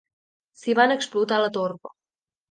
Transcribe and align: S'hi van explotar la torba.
S'hi 0.61 0.73
van 0.79 0.93
explotar 0.95 1.37
la 1.43 1.51
torba. 1.59 1.93